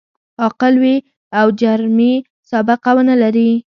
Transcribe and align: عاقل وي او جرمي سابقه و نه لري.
عاقل 0.41 0.73
وي 0.83 0.95
او 1.39 1.47
جرمي 1.61 2.13
سابقه 2.51 2.91
و 2.95 2.97
نه 3.09 3.15
لري. 3.21 3.51